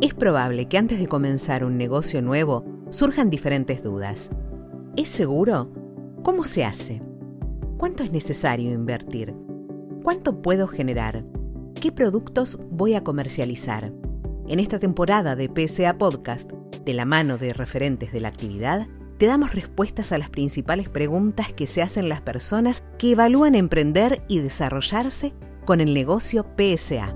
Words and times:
Es 0.00 0.14
probable 0.14 0.66
que 0.66 0.78
antes 0.78 0.98
de 0.98 1.08
comenzar 1.08 1.62
un 1.62 1.76
negocio 1.76 2.22
nuevo 2.22 2.64
surjan 2.88 3.28
diferentes 3.28 3.82
dudas. 3.82 4.30
¿Es 4.96 5.10
seguro? 5.10 5.70
¿Cómo 6.22 6.44
se 6.44 6.64
hace? 6.64 7.02
¿Cuánto 7.76 8.02
es 8.02 8.10
necesario 8.10 8.72
invertir? 8.72 9.34
¿Cuánto 10.02 10.40
puedo 10.40 10.68
generar? 10.68 11.26
¿Qué 11.78 11.92
productos 11.92 12.58
voy 12.70 12.94
a 12.94 13.04
comercializar? 13.04 13.92
En 14.48 14.58
esta 14.58 14.78
temporada 14.78 15.36
de 15.36 15.50
PSA 15.54 15.98
Podcast, 15.98 16.50
de 16.50 16.94
la 16.94 17.04
mano 17.04 17.36
de 17.36 17.52
referentes 17.52 18.10
de 18.10 18.20
la 18.20 18.28
actividad, 18.28 18.86
te 19.18 19.26
damos 19.26 19.54
respuestas 19.54 20.12
a 20.12 20.18
las 20.18 20.30
principales 20.30 20.88
preguntas 20.88 21.52
que 21.52 21.66
se 21.66 21.82
hacen 21.82 22.08
las 22.08 22.22
personas 22.22 22.84
que 22.98 23.12
evalúan 23.12 23.54
emprender 23.54 24.22
y 24.28 24.38
desarrollarse 24.38 25.34
con 25.66 25.82
el 25.82 25.92
negocio 25.92 26.46
PSA. 26.56 27.14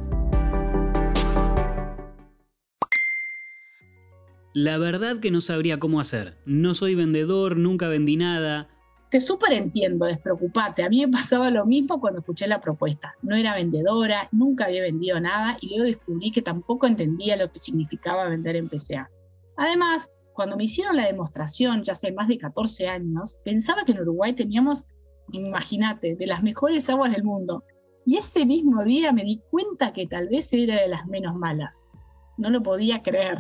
La 4.56 4.78
verdad 4.78 5.18
que 5.18 5.32
no 5.32 5.40
sabría 5.40 5.80
cómo 5.80 5.98
hacer. 5.98 6.38
No 6.46 6.74
soy 6.74 6.94
vendedor, 6.94 7.56
nunca 7.56 7.88
vendí 7.88 8.16
nada. 8.16 8.68
Te 9.10 9.18
súper 9.18 9.52
entiendo, 9.52 10.06
despreocupate. 10.06 10.84
A 10.84 10.88
mí 10.88 11.00
me 11.00 11.08
pasaba 11.08 11.50
lo 11.50 11.66
mismo 11.66 12.00
cuando 12.00 12.20
escuché 12.20 12.46
la 12.46 12.60
propuesta. 12.60 13.16
No 13.20 13.34
era 13.34 13.56
vendedora, 13.56 14.28
nunca 14.30 14.66
había 14.66 14.82
vendido 14.82 15.18
nada 15.18 15.58
y 15.60 15.70
luego 15.70 15.86
descubrí 15.86 16.30
que 16.30 16.40
tampoco 16.40 16.86
entendía 16.86 17.36
lo 17.36 17.50
que 17.50 17.58
significaba 17.58 18.28
vender 18.28 18.54
en 18.54 18.68
PCA. 18.68 19.10
Además, 19.56 20.08
cuando 20.34 20.56
me 20.56 20.64
hicieron 20.64 20.94
la 20.94 21.06
demostración, 21.06 21.82
ya 21.82 21.94
hace 21.94 22.12
más 22.12 22.28
de 22.28 22.38
14 22.38 22.86
años, 22.86 23.36
pensaba 23.44 23.84
que 23.84 23.90
en 23.90 24.02
Uruguay 24.02 24.34
teníamos, 24.34 24.86
imagínate, 25.32 26.14
de 26.14 26.26
las 26.28 26.44
mejores 26.44 26.88
aguas 26.88 27.10
del 27.10 27.24
mundo. 27.24 27.64
Y 28.06 28.18
ese 28.18 28.46
mismo 28.46 28.84
día 28.84 29.12
me 29.12 29.24
di 29.24 29.42
cuenta 29.50 29.92
que 29.92 30.06
tal 30.06 30.28
vez 30.28 30.52
era 30.52 30.80
de 30.80 30.86
las 30.86 31.06
menos 31.06 31.34
malas. 31.34 31.86
No 32.38 32.50
lo 32.50 32.62
podía 32.62 33.02
creer. 33.02 33.38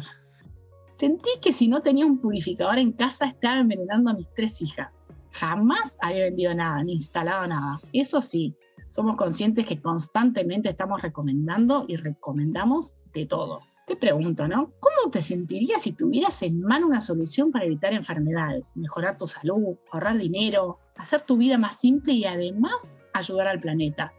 Sentí 0.94 1.28
que 1.42 1.52
si 1.52 1.66
no 1.66 1.82
tenía 1.82 2.06
un 2.06 2.20
purificador 2.20 2.78
en 2.78 2.92
casa 2.92 3.26
estaba 3.26 3.58
envenenando 3.58 4.10
a 4.10 4.14
mis 4.14 4.32
tres 4.32 4.62
hijas. 4.62 5.00
Jamás 5.32 5.98
había 6.00 6.22
vendido 6.22 6.54
nada, 6.54 6.84
ni 6.84 6.92
instalado 6.92 7.48
nada. 7.48 7.80
Eso 7.92 8.20
sí, 8.20 8.54
somos 8.86 9.16
conscientes 9.16 9.66
que 9.66 9.82
constantemente 9.82 10.68
estamos 10.68 11.02
recomendando 11.02 11.84
y 11.88 11.96
recomendamos 11.96 12.94
de 13.12 13.26
todo. 13.26 13.58
Te 13.88 13.96
pregunto, 13.96 14.46
¿no? 14.46 14.72
¿Cómo 14.78 15.10
te 15.10 15.20
sentirías 15.20 15.82
si 15.82 15.94
tuvieras 15.94 16.40
en 16.42 16.60
mano 16.60 16.86
una 16.86 17.00
solución 17.00 17.50
para 17.50 17.64
evitar 17.64 17.92
enfermedades, 17.92 18.76
mejorar 18.76 19.16
tu 19.16 19.26
salud, 19.26 19.76
ahorrar 19.90 20.16
dinero, 20.16 20.78
hacer 20.94 21.22
tu 21.22 21.36
vida 21.36 21.58
más 21.58 21.76
simple 21.80 22.12
y 22.12 22.24
además 22.24 22.96
ayudar 23.12 23.48
al 23.48 23.58
planeta? 23.58 24.12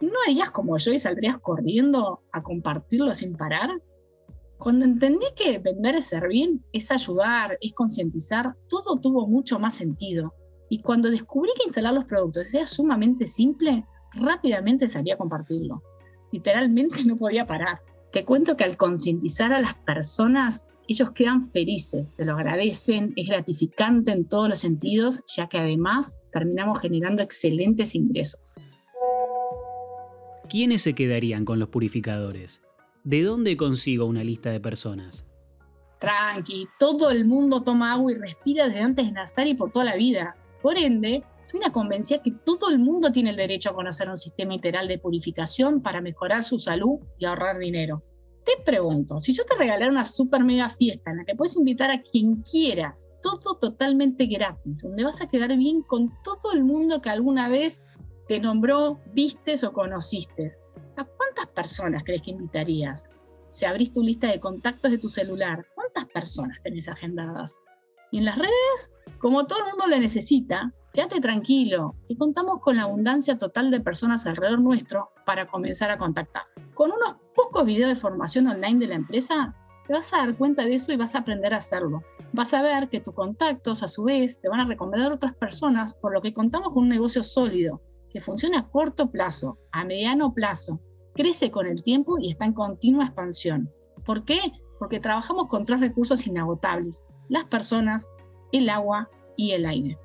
¿No 0.00 0.14
harías 0.26 0.50
como 0.52 0.78
yo 0.78 0.90
y 0.90 0.98
saldrías 0.98 1.36
corriendo 1.36 2.22
a 2.32 2.42
compartirlo 2.42 3.14
sin 3.14 3.36
parar? 3.36 3.68
Cuando 4.64 4.86
entendí 4.86 5.26
que 5.36 5.58
vender 5.58 5.96
es 5.96 6.06
servir, 6.06 6.58
es 6.72 6.90
ayudar, 6.90 7.58
es 7.60 7.74
concientizar, 7.74 8.56
todo 8.66 8.98
tuvo 8.98 9.26
mucho 9.26 9.58
más 9.58 9.74
sentido. 9.74 10.32
Y 10.70 10.80
cuando 10.80 11.10
descubrí 11.10 11.50
que 11.54 11.64
instalar 11.64 11.92
los 11.92 12.06
productos 12.06 12.54
era 12.54 12.64
sumamente 12.64 13.26
simple, 13.26 13.84
rápidamente 14.14 14.88
salí 14.88 15.10
a 15.10 15.18
compartirlo. 15.18 15.82
Literalmente 16.32 17.04
no 17.04 17.14
podía 17.16 17.46
parar. 17.46 17.80
Te 18.10 18.24
cuento 18.24 18.56
que 18.56 18.64
al 18.64 18.78
concientizar 18.78 19.52
a 19.52 19.60
las 19.60 19.74
personas, 19.74 20.66
ellos 20.88 21.10
quedan 21.10 21.44
felices, 21.44 22.14
te 22.14 22.24
lo 22.24 22.32
agradecen, 22.32 23.12
es 23.16 23.28
gratificante 23.28 24.12
en 24.12 24.26
todos 24.26 24.48
los 24.48 24.60
sentidos, 24.60 25.20
ya 25.36 25.46
que 25.46 25.58
además 25.58 26.20
terminamos 26.32 26.80
generando 26.80 27.22
excelentes 27.22 27.94
ingresos. 27.94 28.62
¿Quiénes 30.48 30.80
se 30.80 30.94
quedarían 30.94 31.44
con 31.44 31.58
los 31.58 31.68
purificadores? 31.68 32.62
¿De 33.04 33.22
dónde 33.22 33.56
consigo 33.56 34.06
una 34.06 34.24
lista 34.24 34.50
de 34.50 34.60
personas? 34.60 35.28
Tranqui, 36.00 36.66
todo 36.78 37.10
el 37.10 37.24
mundo 37.26 37.62
toma 37.62 37.92
agua 37.92 38.12
y 38.12 38.16
respira 38.16 38.66
desde 38.66 38.80
antes 38.80 39.06
de 39.06 39.12
nacer 39.12 39.46
y 39.46 39.54
por 39.54 39.70
toda 39.70 39.84
la 39.84 39.96
vida. 39.96 40.36
Por 40.62 40.78
ende, 40.78 41.22
soy 41.42 41.60
una 41.60 41.72
convencida 41.72 42.22
que 42.22 42.32
todo 42.32 42.70
el 42.70 42.78
mundo 42.78 43.12
tiene 43.12 43.30
el 43.30 43.36
derecho 43.36 43.70
a 43.70 43.74
conocer 43.74 44.08
un 44.08 44.18
sistema 44.18 44.54
integral 44.54 44.88
de 44.88 44.98
purificación 44.98 45.82
para 45.82 46.00
mejorar 46.00 46.42
su 46.42 46.58
salud 46.58 47.00
y 47.18 47.26
ahorrar 47.26 47.58
dinero. 47.58 48.02
Te 48.44 48.62
pregunto, 48.64 49.20
si 49.20 49.32
yo 49.32 49.44
te 49.44 49.54
regalara 49.56 49.90
una 49.90 50.04
super 50.04 50.42
mega 50.42 50.68
fiesta 50.68 51.10
en 51.10 51.18
la 51.18 51.24
que 51.24 51.34
puedes 51.34 51.56
invitar 51.56 51.90
a 51.90 52.02
quien 52.02 52.42
quieras, 52.42 53.08
todo 53.22 53.56
totalmente 53.56 54.26
gratis, 54.26 54.82
donde 54.82 55.04
vas 55.04 55.20
a 55.20 55.28
quedar 55.28 55.54
bien 55.56 55.82
con 55.82 56.10
todo 56.22 56.52
el 56.52 56.64
mundo 56.64 57.00
que 57.00 57.10
alguna 57.10 57.48
vez 57.48 57.82
te 58.28 58.40
nombró, 58.40 59.00
vistes 59.14 59.64
o 59.64 59.72
conociste, 59.72 60.48
¿A 60.48 60.48
cuántas 60.48 60.63
personas 61.54 62.02
crees 62.04 62.22
que 62.22 62.32
invitarías? 62.32 63.08
Si 63.48 63.64
abrís 63.64 63.92
tu 63.92 64.02
lista 64.02 64.26
de 64.26 64.40
contactos 64.40 64.90
de 64.90 64.98
tu 64.98 65.08
celular, 65.08 65.64
¿cuántas 65.74 66.06
personas 66.06 66.58
tenés 66.62 66.88
agendadas? 66.88 67.58
Y 68.10 68.18
en 68.18 68.24
las 68.24 68.36
redes, 68.36 68.92
como 69.18 69.46
todo 69.46 69.60
el 69.60 69.66
mundo 69.66 69.86
lo 69.88 69.98
necesita, 69.98 70.72
quédate 70.92 71.20
tranquilo, 71.20 71.96
que 72.06 72.16
contamos 72.16 72.60
con 72.60 72.76
la 72.76 72.82
abundancia 72.82 73.38
total 73.38 73.70
de 73.70 73.80
personas 73.80 74.26
alrededor 74.26 74.60
nuestro 74.60 75.10
para 75.26 75.46
comenzar 75.46 75.90
a 75.90 75.98
contactar. 75.98 76.44
Con 76.74 76.92
unos 76.92 77.16
pocos 77.34 77.64
videos 77.64 77.88
de 77.88 78.00
formación 78.00 78.46
online 78.46 78.78
de 78.78 78.86
la 78.86 78.94
empresa, 78.94 79.54
te 79.86 79.92
vas 79.92 80.12
a 80.12 80.18
dar 80.18 80.36
cuenta 80.36 80.64
de 80.64 80.74
eso 80.74 80.92
y 80.92 80.96
vas 80.96 81.14
a 81.14 81.18
aprender 81.18 81.52
a 81.52 81.58
hacerlo. 81.58 82.02
Vas 82.32 82.54
a 82.54 82.62
ver 82.62 82.88
que 82.88 83.00
tus 83.00 83.14
contactos, 83.14 83.82
a 83.82 83.88
su 83.88 84.04
vez, 84.04 84.40
te 84.40 84.48
van 84.48 84.60
a 84.60 84.66
recomendar 84.66 85.12
a 85.12 85.14
otras 85.16 85.34
personas, 85.34 85.94
por 85.94 86.12
lo 86.12 86.22
que 86.22 86.32
contamos 86.32 86.72
con 86.72 86.84
un 86.84 86.88
negocio 86.88 87.22
sólido, 87.22 87.82
que 88.08 88.20
funciona 88.20 88.60
a 88.60 88.68
corto 88.68 89.10
plazo, 89.10 89.58
a 89.72 89.84
mediano 89.84 90.32
plazo, 90.32 90.80
crece 91.14 91.50
con 91.50 91.66
el 91.66 91.82
tiempo 91.82 92.18
y 92.18 92.30
está 92.30 92.44
en 92.44 92.52
continua 92.52 93.06
expansión. 93.06 93.70
¿Por 94.04 94.24
qué? 94.24 94.40
Porque 94.78 95.00
trabajamos 95.00 95.48
con 95.48 95.64
tres 95.64 95.80
recursos 95.80 96.26
inagotables, 96.26 97.04
las 97.28 97.44
personas, 97.44 98.10
el 98.52 98.68
agua 98.68 99.08
y 99.36 99.52
el 99.52 99.64
aire. 99.64 99.98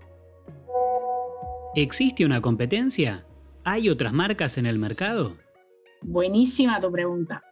¿Existe 1.75 2.25
una 2.25 2.41
competencia? 2.41 3.25
¿Hay 3.63 3.89
otras 3.89 4.13
marcas 4.13 4.57
en 4.57 4.65
el 4.65 4.79
mercado? 4.79 5.33
Buenísima 6.01 6.79
tu 6.79 6.91
pregunta. 6.91 7.43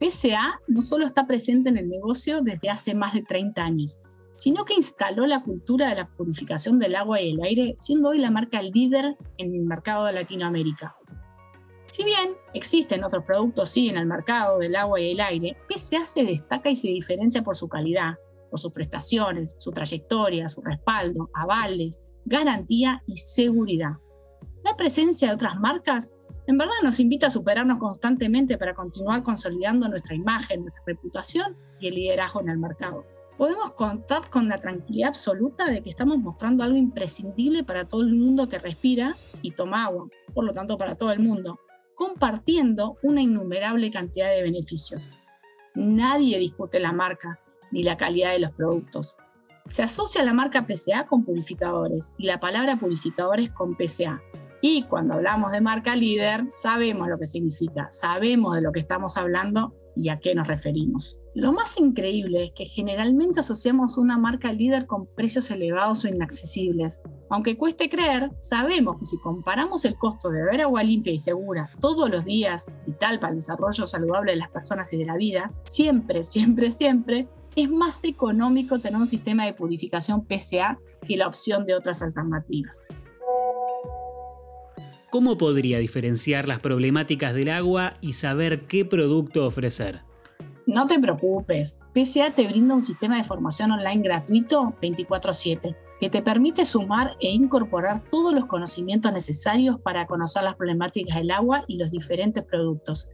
PSA 0.00 0.60
no 0.66 0.82
solo 0.82 1.04
está 1.04 1.26
presente 1.26 1.68
en 1.68 1.76
el 1.76 1.88
negocio 1.88 2.40
desde 2.40 2.70
hace 2.70 2.94
más 2.94 3.14
de 3.14 3.22
30 3.22 3.62
años, 3.62 4.00
sino 4.36 4.64
que 4.64 4.74
instaló 4.74 5.26
la 5.26 5.42
cultura 5.42 5.90
de 5.90 5.96
la 5.96 6.08
purificación 6.08 6.78
del 6.78 6.96
agua 6.96 7.20
y 7.20 7.32
el 7.32 7.42
aire, 7.42 7.74
siendo 7.76 8.08
hoy 8.08 8.18
la 8.18 8.30
marca 8.30 8.62
líder 8.62 9.16
en 9.38 9.54
el 9.54 9.62
mercado 9.62 10.06
de 10.06 10.14
Latinoamérica. 10.14 10.96
Si 11.92 12.04
bien 12.04 12.36
existen 12.54 13.04
otros 13.04 13.22
productos 13.24 13.68
sí 13.68 13.90
en 13.90 13.98
el 13.98 14.06
mercado 14.06 14.58
del 14.58 14.76
agua 14.76 14.98
y 14.98 15.10
el 15.10 15.20
aire, 15.20 15.58
PSA 15.68 16.06
se 16.06 16.24
destaca 16.24 16.70
y 16.70 16.74
se 16.74 16.88
diferencia 16.88 17.42
por 17.42 17.54
su 17.54 17.68
calidad, 17.68 18.14
por 18.48 18.58
sus 18.58 18.72
prestaciones, 18.72 19.56
su 19.58 19.72
trayectoria, 19.72 20.48
su 20.48 20.62
respaldo, 20.62 21.28
avales, 21.34 22.00
garantía 22.24 23.02
y 23.06 23.18
seguridad. 23.18 23.98
La 24.64 24.74
presencia 24.74 25.28
de 25.28 25.34
otras 25.34 25.60
marcas 25.60 26.14
en 26.46 26.56
verdad 26.56 26.72
nos 26.82 26.98
invita 26.98 27.26
a 27.26 27.30
superarnos 27.30 27.76
constantemente 27.76 28.56
para 28.56 28.72
continuar 28.72 29.22
consolidando 29.22 29.86
nuestra 29.86 30.14
imagen, 30.14 30.62
nuestra 30.62 30.84
reputación 30.86 31.58
y 31.78 31.88
el 31.88 31.96
liderazgo 31.96 32.40
en 32.40 32.48
el 32.48 32.58
mercado 32.58 33.04
podemos 33.36 33.72
contar 33.72 34.30
con 34.30 34.48
la 34.48 34.58
tranquilidad 34.58 35.08
absoluta 35.08 35.66
de 35.66 35.82
que 35.82 35.90
estamos 35.90 36.18
mostrando 36.18 36.62
algo 36.62 36.76
imprescindible 36.76 37.64
para 37.64 37.86
todo 37.86 38.02
el 38.02 38.14
mundo 38.14 38.48
que 38.48 38.58
respira 38.58 39.14
y 39.40 39.50
toma 39.50 39.86
agua, 39.86 40.06
por 40.32 40.44
lo 40.44 40.52
tanto 40.52 40.78
para 40.78 40.94
todo 40.94 41.10
el 41.10 41.18
mundo, 41.18 41.58
compartiendo 42.02 42.98
una 43.04 43.22
innumerable 43.22 43.88
cantidad 43.92 44.28
de 44.28 44.42
beneficios. 44.42 45.12
Nadie 45.76 46.36
discute 46.40 46.80
la 46.80 46.90
marca 46.90 47.38
ni 47.70 47.84
la 47.84 47.96
calidad 47.96 48.32
de 48.32 48.40
los 48.40 48.50
productos. 48.50 49.16
Se 49.68 49.84
asocia 49.84 50.24
la 50.24 50.32
marca 50.32 50.66
PCA 50.66 51.06
con 51.06 51.22
purificadores 51.22 52.12
y 52.18 52.26
la 52.26 52.40
palabra 52.40 52.76
purificadores 52.76 53.50
con 53.50 53.76
PCA. 53.76 54.20
Y 54.60 54.82
cuando 54.82 55.14
hablamos 55.14 55.52
de 55.52 55.60
marca 55.60 55.94
líder, 55.94 56.44
sabemos 56.56 57.06
lo 57.06 57.18
que 57.18 57.26
significa, 57.28 57.86
sabemos 57.92 58.56
de 58.56 58.62
lo 58.62 58.72
que 58.72 58.80
estamos 58.80 59.16
hablando 59.16 59.72
y 59.94 60.08
a 60.08 60.18
qué 60.18 60.34
nos 60.34 60.48
referimos. 60.48 61.21
Lo 61.34 61.54
más 61.54 61.78
increíble 61.78 62.44
es 62.44 62.52
que 62.52 62.66
generalmente 62.66 63.40
asociamos 63.40 63.96
una 63.96 64.18
marca 64.18 64.52
líder 64.52 64.86
con 64.86 65.06
precios 65.06 65.50
elevados 65.50 66.04
o 66.04 66.08
inaccesibles. 66.08 67.00
Aunque 67.30 67.56
cueste 67.56 67.88
creer, 67.88 68.30
sabemos 68.38 68.98
que 68.98 69.06
si 69.06 69.16
comparamos 69.18 69.86
el 69.86 69.94
costo 69.94 70.28
de 70.28 70.42
beber 70.42 70.60
agua 70.60 70.82
limpia 70.82 71.14
y 71.14 71.18
segura 71.18 71.70
todos 71.80 72.10
los 72.10 72.26
días, 72.26 72.70
vital 72.86 73.18
para 73.18 73.30
el 73.30 73.38
desarrollo 73.38 73.86
saludable 73.86 74.32
de 74.32 74.38
las 74.38 74.50
personas 74.50 74.92
y 74.92 74.98
de 74.98 75.06
la 75.06 75.16
vida, 75.16 75.50
siempre, 75.64 76.22
siempre, 76.22 76.70
siempre, 76.70 77.28
es 77.56 77.70
más 77.70 78.04
económico 78.04 78.78
tener 78.78 79.00
un 79.00 79.06
sistema 79.06 79.46
de 79.46 79.54
purificación 79.54 80.26
PCA 80.26 80.78
que 81.06 81.16
la 81.16 81.28
opción 81.28 81.64
de 81.64 81.74
otras 81.74 82.02
alternativas. 82.02 82.86
¿Cómo 85.10 85.38
podría 85.38 85.78
diferenciar 85.78 86.46
las 86.46 86.58
problemáticas 86.58 87.34
del 87.34 87.48
agua 87.48 87.94
y 88.02 88.14
saber 88.14 88.66
qué 88.66 88.84
producto 88.84 89.46
ofrecer? 89.46 90.11
No 90.66 90.86
te 90.86 90.98
preocupes, 90.98 91.78
PCA 91.92 92.32
te 92.32 92.46
brinda 92.46 92.74
un 92.74 92.84
sistema 92.84 93.16
de 93.16 93.24
formación 93.24 93.72
online 93.72 94.02
gratuito 94.02 94.74
24/7 94.80 95.76
que 95.98 96.08
te 96.08 96.22
permite 96.22 96.64
sumar 96.64 97.14
e 97.20 97.30
incorporar 97.30 98.08
todos 98.08 98.32
los 98.32 98.46
conocimientos 98.46 99.12
necesarios 99.12 99.80
para 99.80 100.06
conocer 100.06 100.44
las 100.44 100.54
problemáticas 100.54 101.16
del 101.16 101.32
agua 101.32 101.64
y 101.66 101.78
los 101.78 101.90
diferentes 101.90 102.44
productos. 102.44 103.08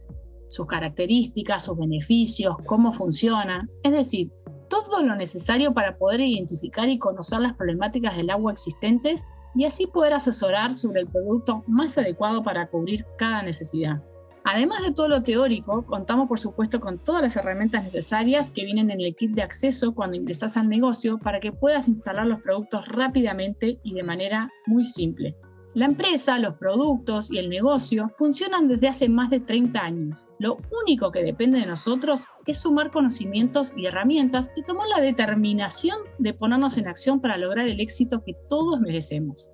sus 0.51 0.65
características, 0.65 1.65
sus 1.65 1.77
beneficios, 1.77 2.55
cómo 2.65 2.91
funciona, 2.91 3.69
es 3.83 3.91
decir, 3.91 4.31
todo 4.67 5.05
lo 5.05 5.15
necesario 5.15 5.75
para 5.75 5.95
poder 5.95 6.21
identificar 6.21 6.89
y 6.89 6.97
conocer 6.97 7.39
las 7.39 7.53
problemáticas 7.53 8.17
del 8.17 8.31
agua 8.31 8.51
existentes 8.51 9.23
y 9.53 9.65
así 9.65 9.85
poder 9.85 10.13
asesorar 10.13 10.75
sobre 10.75 11.01
el 11.01 11.07
producto 11.07 11.63
más 11.67 11.97
adecuado 11.99 12.41
para 12.41 12.67
cubrir 12.67 13.05
cada 13.19 13.43
necesidad. 13.43 14.01
Además 14.43 14.81
de 14.83 14.93
todo 14.93 15.07
lo 15.07 15.23
teórico, 15.23 15.85
contamos 15.85 16.27
por 16.27 16.39
supuesto 16.39 16.79
con 16.79 16.97
todas 16.97 17.21
las 17.21 17.35
herramientas 17.35 17.83
necesarias 17.83 18.51
que 18.51 18.65
vienen 18.65 18.89
en 18.89 19.01
el 19.01 19.15
kit 19.15 19.31
de 19.31 19.43
acceso 19.43 19.93
cuando 19.93 20.15
ingresas 20.15 20.57
al 20.57 20.69
negocio 20.69 21.17
para 21.19 21.39
que 21.39 21.51
puedas 21.51 21.87
instalar 21.87 22.25
los 22.25 22.41
productos 22.41 22.87
rápidamente 22.87 23.79
y 23.83 23.93
de 23.93 24.03
manera 24.03 24.49
muy 24.65 24.85
simple. 24.85 25.35
La 25.75 25.85
empresa, 25.85 26.39
los 26.39 26.55
productos 26.55 27.29
y 27.31 27.37
el 27.37 27.47
negocio 27.47 28.11
funcionan 28.17 28.67
desde 28.67 28.87
hace 28.87 29.07
más 29.07 29.29
de 29.29 29.39
30 29.39 29.79
años. 29.79 30.27
Lo 30.39 30.57
único 30.83 31.11
que 31.11 31.23
depende 31.23 31.59
de 31.59 31.67
nosotros 31.67 32.25
es 32.47 32.57
sumar 32.57 32.91
conocimientos 32.91 33.73
y 33.77 33.85
herramientas 33.85 34.49
y 34.55 34.63
tomar 34.63 34.87
la 34.87 34.99
determinación 34.99 35.99
de 36.17 36.33
ponernos 36.33 36.77
en 36.77 36.87
acción 36.87 37.21
para 37.21 37.37
lograr 37.37 37.67
el 37.67 37.79
éxito 37.79 38.23
que 38.25 38.33
todos 38.49 38.81
merecemos. 38.81 39.51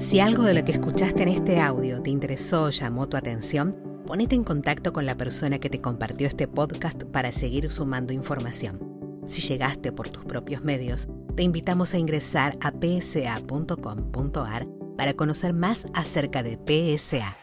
Si 0.00 0.18
algo 0.18 0.42
de 0.42 0.54
lo 0.54 0.64
que 0.64 0.72
escuchaste 0.72 1.22
en 1.22 1.28
este 1.28 1.60
audio 1.60 2.02
te 2.02 2.10
interesó 2.10 2.64
o 2.64 2.70
llamó 2.70 3.08
tu 3.08 3.16
atención, 3.16 3.76
ponete 4.06 4.34
en 4.34 4.42
contacto 4.42 4.92
con 4.92 5.06
la 5.06 5.14
persona 5.14 5.60
que 5.60 5.70
te 5.70 5.80
compartió 5.80 6.26
este 6.26 6.48
podcast 6.48 7.04
para 7.04 7.30
seguir 7.30 7.70
sumando 7.70 8.12
información. 8.12 8.80
Si 9.28 9.40
llegaste 9.42 9.92
por 9.92 10.08
tus 10.08 10.24
propios 10.24 10.64
medios, 10.64 11.06
te 11.36 11.44
invitamos 11.44 11.94
a 11.94 11.98
ingresar 11.98 12.58
a 12.60 12.72
psa.com.ar 12.72 14.66
para 14.96 15.14
conocer 15.14 15.52
más 15.52 15.86
acerca 15.94 16.42
de 16.42 16.58
PSA 16.96 17.36